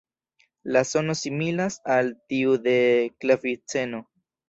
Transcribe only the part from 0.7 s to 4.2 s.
La sono similas al tiu de klaviceno.